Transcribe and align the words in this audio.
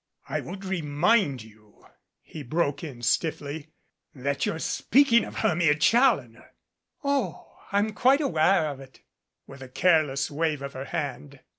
"I 0.27 0.39
would 0.39 0.65
remind 0.65 1.43
you," 1.43 1.85
he 2.23 2.41
broke 2.41 2.83
in 2.83 3.03
stiffly, 3.03 3.67
"that 4.15 4.47
you're 4.47 4.57
speaking 4.57 5.23
of 5.23 5.35
Hermia 5.35 5.75
Challoner." 5.75 6.55
"Oh, 7.03 7.57
I'm 7.71 7.93
quite 7.93 8.19
aware' 8.19 8.69
of 8.71 8.79
it," 8.79 9.01
with 9.45 9.61
a 9.61 9.69
careless 9.69 10.31
wave 10.31 10.63
of 10.63 10.73
her 10.73 10.85
hand. 10.85 11.41